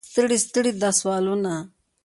[0.09, 1.53] ستړي ستړي دا سوالونه.